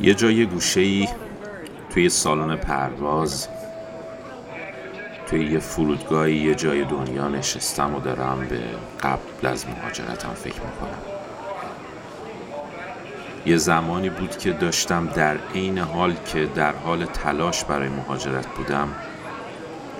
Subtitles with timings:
[0.00, 1.08] یه جای گوشه ای
[1.90, 3.48] توی سالن پرواز
[5.26, 8.60] توی یه فرودگاهی یه جای دنیا نشستم و دارم به
[9.02, 10.98] قبل از مهاجرتم فکر می‌کنم.
[13.46, 18.88] یه زمانی بود که داشتم در عین حال که در حال تلاش برای مهاجرت بودم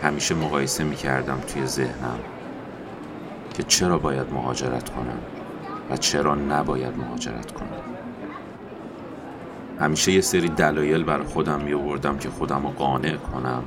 [0.02, 2.18] همیشه مقایسه می‌کردم توی ذهنم
[3.54, 5.18] که چرا باید مهاجرت کنم
[5.90, 7.95] و چرا نباید مهاجرت کنم.
[9.80, 13.62] همیشه یه سری دلایل برای خودم می آوردم که خودم رو قانع کنم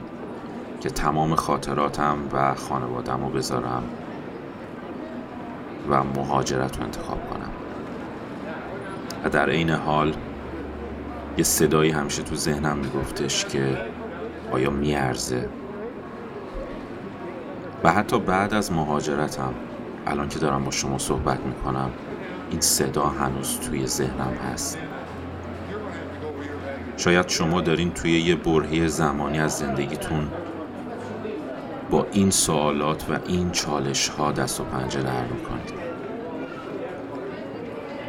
[0.81, 3.83] که تمام خاطراتم و خانوادم رو بذارم
[5.89, 7.49] و مهاجرت رو انتخاب کنم.
[9.23, 10.13] و در عین حال
[11.37, 13.77] یه صدایی همیشه تو ذهنم میگفتش که
[14.51, 15.49] آیا میارزه؟
[17.83, 19.53] و حتی بعد از مهاجرتم
[20.07, 21.89] الان که دارم با شما صحبت می‌کنم
[22.51, 24.77] این صدا هنوز توی ذهنم هست.
[26.99, 30.27] شاید شما دارین توی یه برهه زمانی از زندگیتون
[31.89, 35.73] با این سوالات و این چالش ها دست و پنجه در می‌کنید.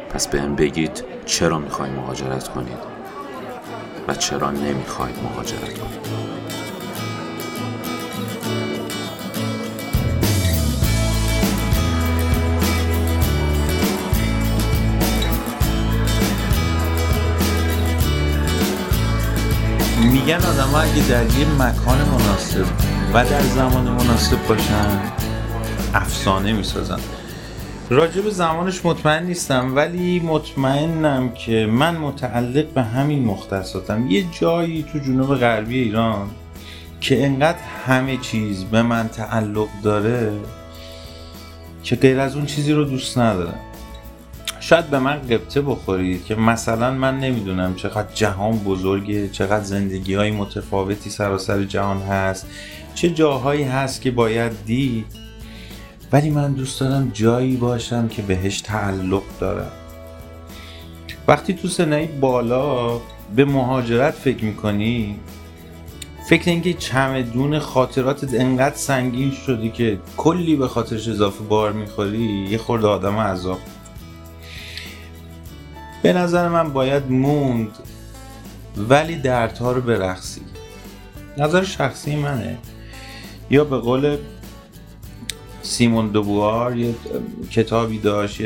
[0.09, 2.77] پس بهم بگید چرا می‌خواید مهاجرت کنید
[4.07, 6.30] و چرا نمی‌خواید مهاجرت کنید.
[20.21, 22.65] میگن آدم ها اگه در یه مکان مناسب
[23.13, 24.99] و در زمان مناسب باشن
[25.93, 26.99] افسانه می‌سازن.
[27.89, 34.07] راجع به زمانش مطمئن نیستم ولی مطمئنم که من متعلق به همین مختصاتم.
[34.07, 36.29] یه جایی تو جنوب غربی ایران
[37.01, 40.31] که انقدر همه چیز به من تعلق داره
[41.83, 43.59] که غیر از اون چیزی رو دوست ندارم.
[44.71, 50.31] شاید به من قبطه بخورید که مثلا من نمی‌دونم چقدر جهان بزرگه چقدر زندگی های
[50.31, 52.47] متفاوتی سراسر جهان هست
[52.95, 55.05] چه جاهایی هست که باید دید.
[56.11, 59.71] ولی من دوست دارم جایی باشم که بهش تعلق دارم.
[61.27, 62.99] وقتی تو سنه بالا
[63.35, 65.15] به مهاجرت فکر می‌کنی
[66.29, 72.57] فکر اینکه چمدون خاطراتت انقدر سنگین شدی که کلی به خاطرش اضافه بار می‌خوری یه
[72.57, 73.59] خورده آدم عذاب.
[76.01, 77.69] به نظر من باید موند
[78.77, 80.41] ولی دردها رو برقصی
[81.37, 82.57] نظر شخصی منه.
[83.49, 84.17] یا به قول
[85.61, 86.95] سیمون دوبوار یه
[87.51, 88.41] کتابی داشت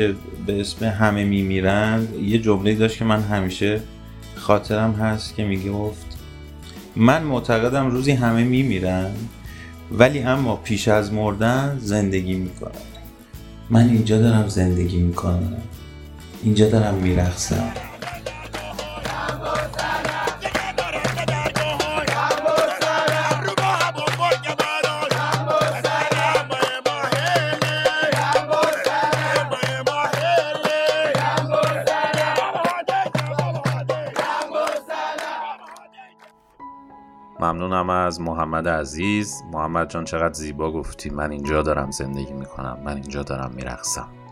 [0.46, 3.80] به اسم همه میمیرند یه جمله داشت که من همیشه
[4.34, 6.06] خاطرم هست که میگه گفت
[6.96, 9.10] من معتقدم روزی همه میمیرن
[9.92, 12.70] ولی اما پیش از مردن زندگی می‌کنم
[13.70, 15.62] من اینجا دارم زندگی می‌کنم.
[16.46, 17.72] اینجا دارم میرخصم
[37.40, 39.42] ممنونم از محمد عزیز.
[39.52, 41.10] محمد جان چقدر زیبا گفتی.
[41.10, 42.78] من اینجا دارم زندگی می‌کنم.
[42.84, 44.25] من اینجا دارم میرقصم.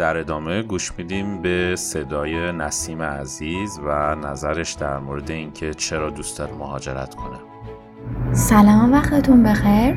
[0.00, 6.38] در ادامه گوش میدیم به صدای نسیم عزیز و نظرش در مورد اینکه چرا دوست
[6.38, 7.36] داره مهاجرت کنه.
[8.32, 9.94] سلام وقتتون بخیر.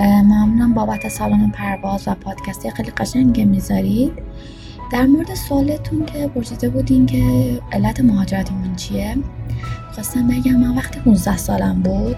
[0.00, 4.12] ممنونم بابت سالن پرواز و پادکستی خیلی قشنگ می‌ذارید.
[4.92, 7.22] در مورد سوالتون که پرسیده بودین که
[7.72, 9.16] علت مهاجرتمون چیه؟
[9.92, 12.16] خواستم بگم من وقتی 15 سالم بود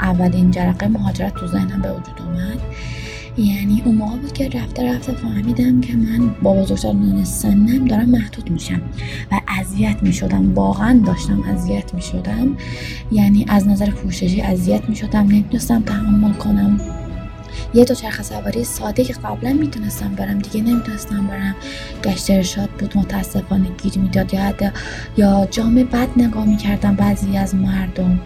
[0.00, 2.58] اولین جرقه مهاجرت تو ذهنم به وجود اومد.
[3.38, 8.50] یعنی اون موقع بود که رفته رفته فهمیدم که من با بزرگترین سنم دارم محدود
[8.50, 8.80] میشم
[9.32, 10.54] و اذیت می‌شدم.
[10.54, 12.56] واقعا داشتم اذیت می‌شدم.
[13.12, 15.20] یعنی از نظر پوششی اذیت می‌شدم.
[15.20, 16.80] نمی‌تونستم تحمل کنم.
[17.74, 21.54] یه دو چرخ سواری ساده که قبلا می‌تونستم برم دیگه نمی‌تونستم برم.
[22.04, 24.72] گشت ارشاد بود متاسفانه گیر می‌داد یا
[25.16, 28.20] یا جام بد نگاه می‌کردم بعضی از مردم.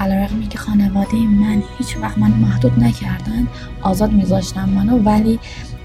[0.00, 3.46] علیرغم که خانواده من هیچ وقت من محدود نکردن
[3.82, 5.38] آزاد میذاشتم منو ولی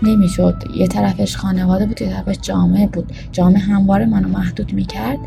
[0.04, 0.64] نمی‌شد.
[0.76, 3.14] یه طرفش خانواده بود یه طرفش جامعه بود.
[3.32, 5.20] جامعه همواره منو محدود می‌کرد.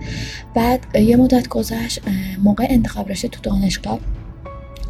[0.55, 2.01] بعد یه مدت گذشت
[2.45, 3.99] موقع انتخاب رشته تو دانشگاه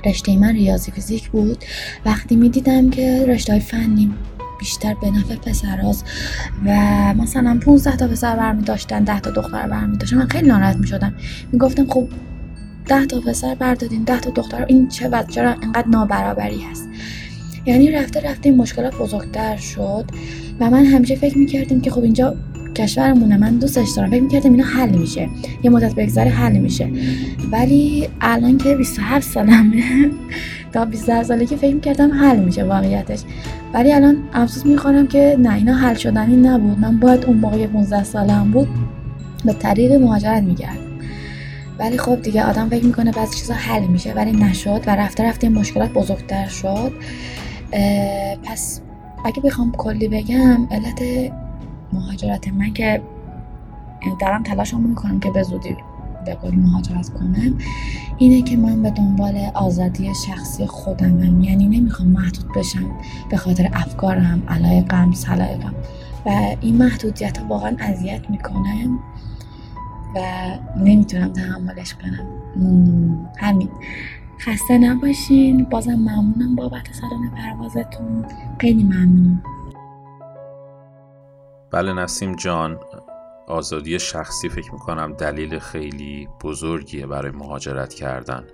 [0.06, 1.64] رشته من ریاضی فیزیک بود.
[2.04, 4.14] وقتی می‌دیدم که رشته های فنی
[4.58, 6.04] بیشتر به نفع پسراز
[6.66, 6.70] و
[7.14, 10.86] مثلا 15 تا پسر برمی داشتن 10 تا دختر برمی داشتن من خیلی ناراحت می
[10.86, 11.14] شدم
[11.52, 12.08] می گفتم خب
[12.86, 16.88] 10 تا پسر بردادین 10 تا دختر این چه وضع چرا انقدر نابرابری هست؟
[17.66, 20.04] یعنی رفته رفته این مشکلات بزرگتر شد
[20.60, 22.36] و من همیشه فکر می‌کردیم که خب اینجا
[22.74, 24.10] کشورمونه من دوستش دارم.
[24.10, 25.28] فکر می‌کردم اینا حل میشه.
[25.62, 26.90] یه مدت بگذره حل میشه.
[27.52, 29.82] ولی الان که 27 سالمه
[30.72, 33.20] تا 27 که فکر می‌کردم حل میشه واقعیتش.
[33.74, 36.78] ولی الان افسوس می‌خورم که نه اینا حل شدنی نبود.
[36.78, 38.68] من باید اون موقع 15 سالم بود
[39.44, 40.78] به طریق مهاجرت میگرد
[41.78, 45.48] ولی خب دیگه آدم فکر می‌کنه بعضی چیزا حل میشه ولی نشد و رفته رفته
[45.48, 46.92] مشکلات بزرگتر شد.
[48.42, 48.80] پس
[49.24, 51.02] اگه بخوام کلی بگم علت
[51.94, 52.48] مهاجرت.
[52.48, 53.02] من که
[54.20, 55.76] دارم تلاشم می‌کنم که به زودی
[56.26, 57.58] به کلی مهاجرت کنم
[58.18, 61.40] اینه که من به دنبال آزادی شخصی خودمم.
[61.40, 62.90] یعنی نمی‌خوام محدود بشم
[63.30, 65.74] به خاطر افکارم علایقم سلایقم
[66.26, 68.88] و این محدودیت واقعا اذیت می‌کنه
[70.14, 70.20] و
[70.76, 72.26] نمی‌تونم تحملش کنم.
[73.36, 73.68] همین.
[74.40, 75.64] خسته نباشین.
[75.64, 78.24] بازم ممنونم بابت سالن پروازتون.
[78.60, 79.42] خیلی ممنون.
[81.74, 82.78] بله نسیم جان
[83.46, 88.44] آزادی شخصی فکر می‌کنم دلیل خیلی بزرگیه برای مهاجرت کردن.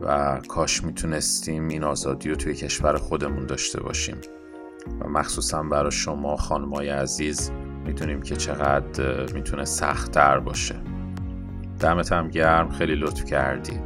[0.00, 4.16] و کاش می‌تونستیم این آزادی رو توی کشور خودمون داشته باشیم.
[5.00, 7.50] و مخصوصا برای شما خانمای عزیز
[7.86, 10.76] می‌دونیم که چقدر می‌تونه سختتر باشه.
[11.80, 13.80] دمت هم گرم خیلی لطف کردی.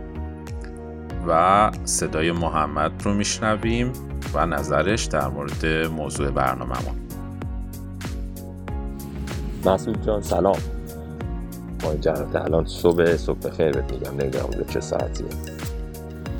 [1.28, 3.92] و صدای محمد رو میشنویم
[4.34, 7.05] و نظرش در مورد موضوع برنامهمون.
[9.66, 10.58] مسعود جان سلام.
[11.82, 15.26] ما جنت الان صبح صبح خیر بهت میگم نمی‌دونم چه ساعتیه.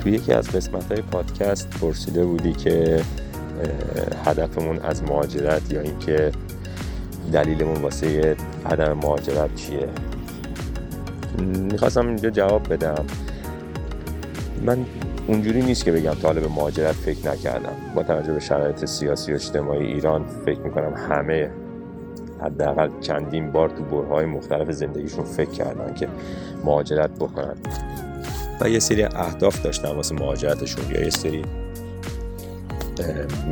[0.01, 3.03] توی یکی از قسمت های پادکست پرسیده بودی که
[4.25, 6.33] هدفمون از مهاجرت یا اینکه
[7.33, 8.37] دلیلمون واسه
[8.67, 9.89] عدم مهاجرت چیه؟
[11.73, 13.05] می‌خواستم اینجا جواب بدم.
[14.65, 14.79] من
[15.29, 17.77] اونجوری نیست که بگم طالب مهاجرت فکر نکردم.
[17.95, 21.51] با توجه به شرایط سیاسی و اجتماعی ایران فکر می‌کنم همه
[22.41, 26.09] حداقل چندین بار تو برهای مختلف زندگیشون فکر کردن که
[26.65, 27.57] مهاجرت بکنن.
[28.61, 31.45] و یه سری اهداف داشتن واسه مهاجرتشون یا یه سری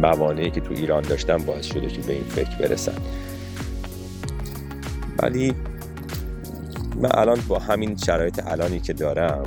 [0.03, 2.97] موانعی که تو ایران داشتن باعث شده که به این فکر برسن.
[5.19, 5.55] ولی
[6.97, 9.45] من الان با همین شرایط الانی که دارم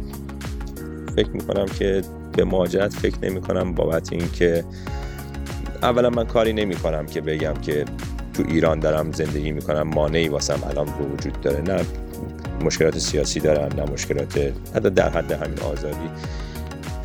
[1.16, 2.02] فکر می‌کنم که
[2.36, 4.64] به مهاجرت فکر نمی کنم بابت اینکه
[5.82, 7.86] اولا من کاری نمی کنم که بگم که
[8.38, 11.62] تو ایران دارم زندگی می‌کنم مانعی واسم الان وجود داره.
[11.62, 11.86] نه
[12.62, 14.38] مشکلات سیاسی دارم نه مشکلات
[14.76, 16.10] حتی در حد همین آزادی.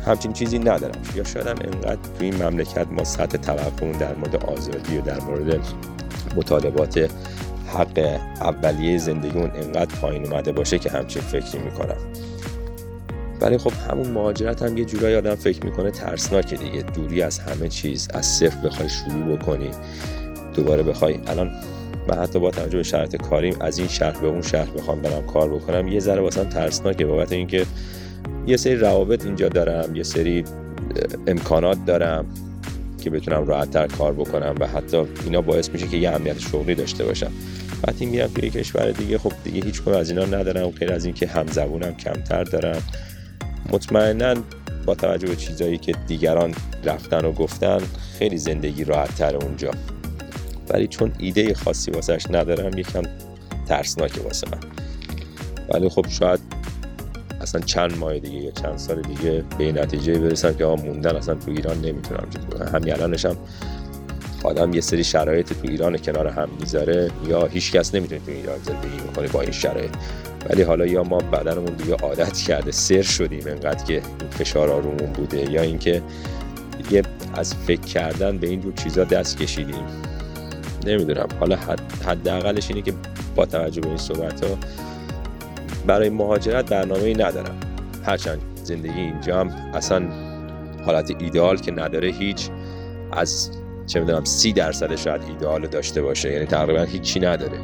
[0.05, 1.01] همچین چیزی ندارم.
[1.15, 5.19] یا شاید هم انقدر تو این مملکت ما سطح توقعمون در مورد آزادی و در
[5.21, 5.59] مورد
[6.35, 7.11] مطالبات
[7.67, 11.97] حق اولیه زندگیمون انقدر پایین اومده باشه که همچین فکری می‌کنم.
[13.41, 16.81] ولی خب همون مهاجرت هم یه جورایی آدم فکر می‌کنه ترسناکه دیگه.
[16.81, 19.71] دوری از همه چیز از صفر بخوای شروع بکنی.
[20.53, 21.51] دوباره بخوای الان
[22.07, 25.25] من حتی با توجه به شرط کاریم از این شهر به اون شهر بخوام برم
[25.25, 25.87] کار بکنم.
[25.87, 27.65] یه ذره واسم ترسناکه بابت اینکه
[28.47, 30.43] یه سری روابط اینجا دارم یه سری
[31.27, 32.25] امکانات دارم
[33.03, 37.05] که بتونم راحتتر کار بکنم و حتی اینا باعث میشه که یه امنیت شغلی داشته
[37.05, 37.31] باشم.
[37.87, 40.69] وقتی میرم توی کشور دیگه خب دیگه هیچ از اینا ندارم.
[40.69, 42.81] غیر از اینکه همزبونم کمتر دارم.
[43.71, 44.35] مطمئنا
[44.85, 46.53] با توجه به چیزایی که دیگران
[46.83, 47.77] رفتن و گفتن
[48.19, 49.71] خیلی زندگی راحت تر اونجا.
[50.69, 53.01] ولی چون ایده خاصی واسهش ندارم یکم
[53.67, 54.59] ترسناکه واسه من.
[55.69, 56.39] ولی خب شاید
[57.41, 61.35] اصلا چند ماه دیگه یا چند سال دیگه به این نتیجه برسم که موندن اصلا
[61.35, 62.27] تو ایران نمی‌تونم
[62.73, 63.37] همین الانش هم
[64.43, 68.57] آدم یه سری شرایط تو ایران کنار هم می‌ذاره یا هیچ کس نمی‌تونه تو ایران
[68.57, 69.91] زندگی می‌کنه با این شرایط.
[70.49, 75.13] ولی حالا یا ما بدنمون دیگه عادت کرده سر شدیم انقدر که این فشار رومون
[75.13, 76.01] بوده یا اینکه
[76.77, 79.85] دیگه از فکر کردن به این دو چیزا دست کشیدیم.
[80.85, 81.27] نمی‌دونم.
[81.39, 81.57] حالا
[82.05, 82.93] حداقلش اینه که
[83.35, 84.57] با توجه به این صحبت ها
[85.87, 87.59] برای مهاجرت برنامه ای ندارم.
[88.05, 90.03] هرچند زندگی اینجا هم اصلا
[90.85, 92.49] حالت ایدئال که نداره هیچ
[93.11, 93.51] از
[93.87, 96.31] چه می‌دونم سی درصد شاید ایدئال داشته باشه.
[96.31, 97.57] یعنی تقریبا هیچی نداره.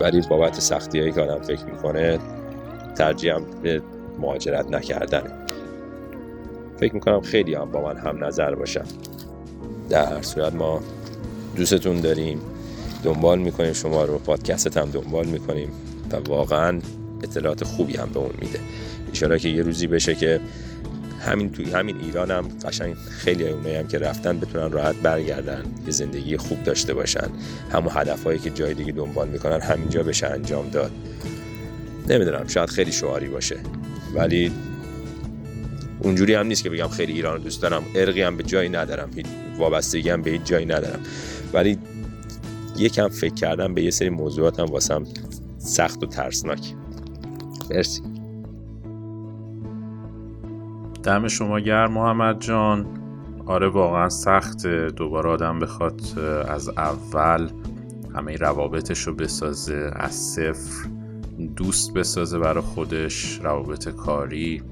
[0.00, 2.18] ولی بابت سختی هایی که آدم فکر می‌کنه
[2.94, 3.82] ترجیحم به
[4.20, 5.30] مهاجرت نکردنه.
[6.80, 8.84] فکر می‌کنم خیلی هم با من هم نظر باشم
[9.90, 10.80] در صورت ما
[11.56, 12.40] دوستتون داریم
[13.04, 15.68] دنبال می‌کنیم شما رو پادکستت هم دنبال می‌کنیم
[16.12, 16.80] و واقعا
[17.22, 18.60] اطلاعات خوبی هم به اون میده.
[19.12, 20.40] اشاره که یه روزی بشه که
[21.20, 25.92] همین توی همین ایران هم قشنگ خیلی اونایی هم که رفتن بتونن راحت برگردن یه
[25.92, 27.28] زندگی خوب داشته باشن.
[27.72, 30.90] همون هدفهایی که جای دیگه دنبال می‌کنن همینجا بشه انجام داد.
[32.08, 33.56] نمی‌دونم شاید خیلی شعاری باشه.
[34.14, 34.52] ولی
[36.02, 37.82] اونجوری هم نیست که بگم خیلی ایران دوست دارم.
[37.94, 39.10] ارقی هم به جایی ندارم.
[39.58, 41.00] وابستگی هم به هیچ جایی ندارم.
[41.54, 41.78] ولی
[42.76, 45.04] یکم فکر کردم به یه سری موضوعات هم واسم
[45.58, 46.74] سخت و ترسناک.
[47.70, 48.02] مرسی.
[51.02, 52.86] دم شما گرم محمد جان.
[53.46, 56.00] آره واقعا سخت دوباره آدم بخواد
[56.48, 57.50] از اول
[58.14, 60.88] همه روابطش رو بسازه از صفر
[61.56, 64.62] دوست بسازه برای خودش روابط کاری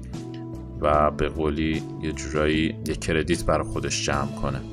[0.81, 4.72] و به قولی یه جورایی یه کردیت برای خودش جمع کنه.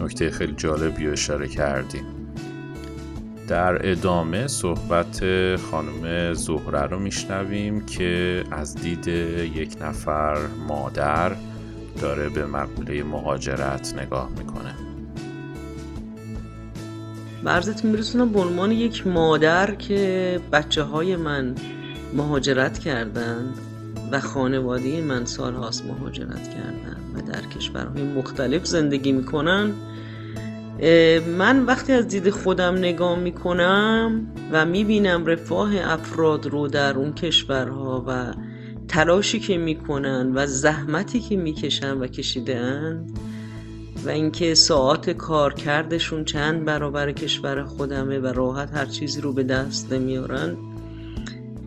[0.00, 2.04] نکته خیلی جالبی اشاره کردیم
[3.48, 5.20] در ادامه صحبت
[5.56, 10.38] خانم زهره رو میشنویم که از دید یک نفر
[10.68, 11.32] مادر
[12.00, 14.74] داره به مقوله مهاجرت نگاه می‌کنه.
[17.44, 21.54] برزتون میرسونم به عنوان یک مادر که بچه های من
[22.14, 23.54] مهاجرت کردن.
[24.12, 29.72] و خانواده من سال هاست مهاجرت کردن و در کشورهای مختلف زندگی می‌کنن.
[31.38, 38.04] من وقتی از دید خودم نگاه می‌کنم و می‌بینم رفاه افراد رو در اون کشورها
[38.08, 38.34] و
[38.88, 43.06] تلاشی که می‌کنن و زحمتی که می‌کشن و کشیدن
[44.04, 49.92] و اینکه ساعت کارکردشون چند برابر کشور خودمه و راحت هر چیزی رو به دست
[49.92, 50.56] نمیارن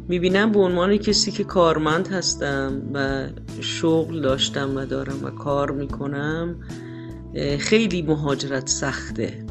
[0.09, 3.27] می‌بینم به عنوان کسی که کارمند هستم و
[3.61, 6.55] شغل داشتم و دارم و کار می‌کنم
[7.59, 9.45] خیلی مهاجرت سخته.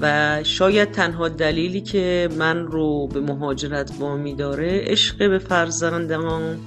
[0.00, 6.58] و شاید تنها دلیلی که من رو به مهاجرت وامی داره عشق به فرزندم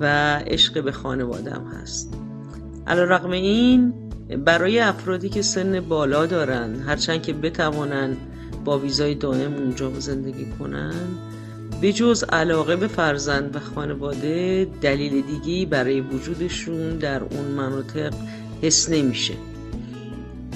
[0.00, 2.14] و عشق به خانوادم هست.
[2.86, 3.94] علا رقم این
[4.44, 8.16] برای افرادی که سن بالا دارن هرچند که بتوانن
[8.64, 10.94] با ویزای دائم اونجا زندگی کنن
[11.82, 18.14] به جز علاقه به فرزند و خانواده دلیل دیگی برای وجودشون در اون مناطق
[18.62, 19.34] حس نمیشه.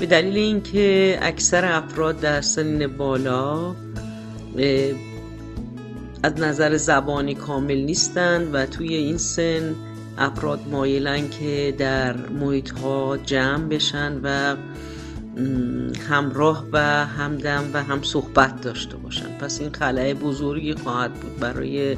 [0.01, 3.75] به دلیل اینکه اکثر افراد در سن بالا
[6.23, 9.75] از نظر زبانی کامل نیستند و توی این سن
[10.19, 14.57] افراد مایلن که در محیط ها جمع بشن و
[16.09, 19.39] همراه و همدم و هم صحبت داشته باشن.
[19.41, 21.97] پس این خلاه بزرگی خواهد بود برای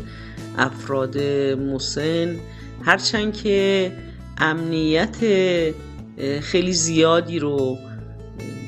[0.58, 1.18] افراد
[1.58, 2.36] مسن.
[2.82, 3.92] هرچند که
[4.38, 5.16] امنیت
[6.40, 7.78] خیلی زیادی رو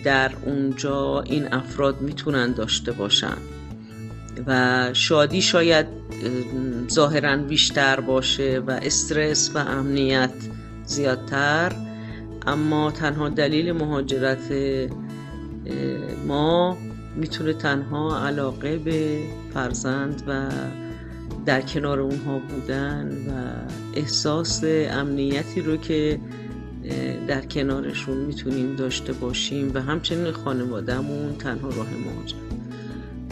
[0.05, 3.37] در اونجا این افراد می‌تونن داشته باشن.
[4.47, 5.87] و شادی شاید
[6.91, 10.33] ظاهرا بیشتر باشه و استرس و امنیت
[10.85, 11.73] زیادتر.
[12.47, 14.53] اما تنها دلیل مهاجرت
[16.27, 16.77] ما
[17.17, 19.19] می‌تونه تنها علاقه به
[19.55, 20.49] فرزند و
[21.47, 23.33] در کنار اونها بودن و
[23.95, 26.21] احساس امنیتی رو که
[27.29, 32.41] در کنارشون می‌تونیم داشته باشیم و همچنین خانوادهمون تنها راه مهاجرت.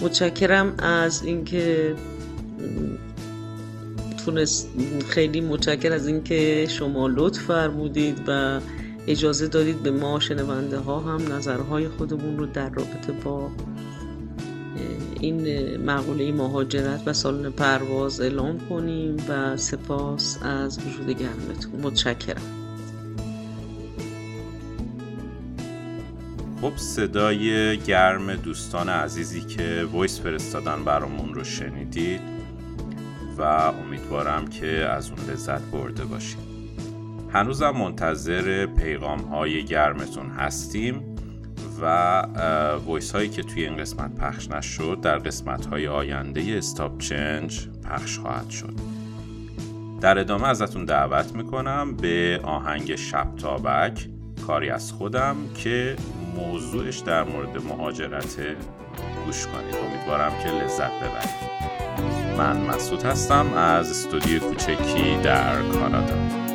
[0.02, 1.94] متشکرم از اینکه
[5.08, 8.60] خیلی متشکر از اینکه شما لطف فرمودید و
[9.08, 13.50] اجازه دادید به ما شنونده ها هم نظرهای خودمون رو در رابطه با
[15.20, 21.80] این مقوله مهاجرت و سالن پرواز اعلام کنیم و سپاس از وجود گرمتون.
[21.82, 22.42] متشکرم.
[26.60, 32.20] خب صدای گرم دوستان عزیزی که voice فرستادن برامون رو شنیدید
[33.38, 36.47] و امیدوارم که از اون لذت برده باشید.
[37.32, 41.16] هنوزم منتظر پیغام های گرمتون هستیم
[41.82, 41.86] و
[42.86, 48.18] voice هایی که توی این قسمت پخش نشد در قسمت های آینده Stop Change پخش
[48.18, 48.74] خواهد شد.
[50.00, 54.08] در ادامه ازتون دعوت می‌کنم به آهنگ شب تابک
[54.46, 55.96] کاری از خودم که
[56.36, 58.36] موضوعش در مورد مهاجرت
[59.24, 59.74] گوش کنید.
[59.74, 61.48] امیدوارم که لذت ببرید.
[62.38, 66.47] من مسعود هستم از استودیو کوچکی در کانادا.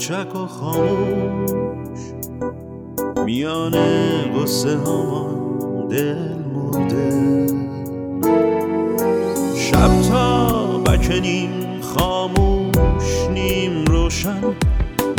[0.00, 2.00] کوچک و خاموش.
[3.24, 3.74] میان
[4.36, 7.46] قصه همان دل مرده.
[9.56, 14.42] شب تا بکنیم خاموش نیم روشن.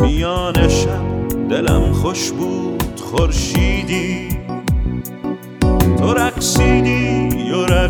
[0.02, 4.30] میان شب دلم خوش بود خورشیدی.
[5.98, 7.01] تو رقصیدی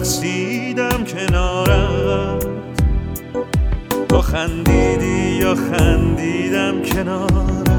[0.01, 2.45] رقصیدم کنارت.
[4.09, 7.69] تو خندیدی یا خندیدم کنارت.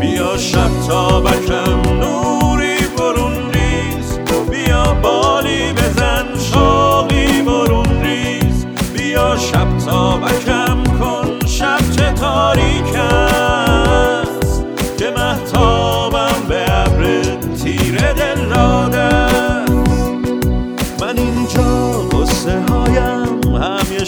[0.00, 4.18] بیا شب تا بکم نوری برون ریز.
[4.50, 8.66] بیا بالی بزن شاقی برون ریز.
[8.96, 10.57] بیا شب تا بکم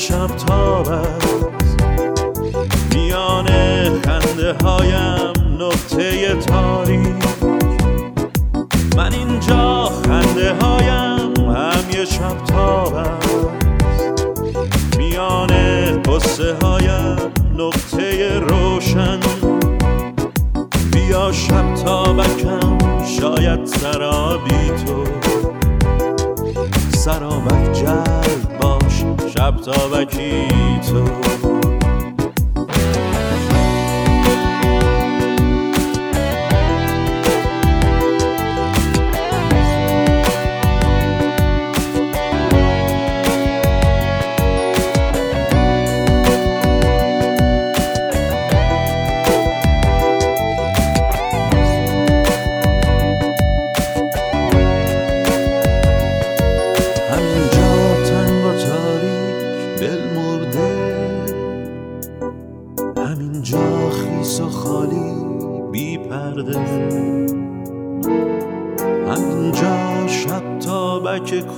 [0.00, 1.82] شب تاب است.
[2.94, 3.46] میان
[4.02, 6.69] خنده هایم نقطه تاریک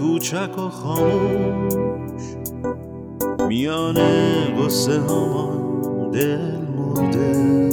[0.03, 2.23] کوچک و خاموش.
[3.49, 3.99] میان
[4.59, 7.71] قصه همان دل مرده.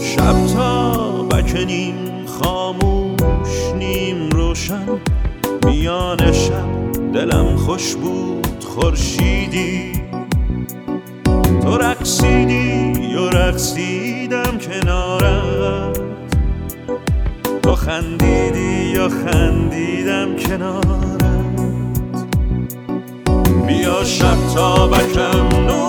[0.00, 5.00] شب تا بکنیم خاموش نیم روشن.
[5.66, 9.92] میان شب دلم خوش بود خورشیدی.
[11.62, 16.13] تو رقصیدی و رقصیدم کنارت
[17.64, 21.24] تو خندیدی یا خندیدم کنارت؟
[23.66, 25.83] بیا شب تا بکم نور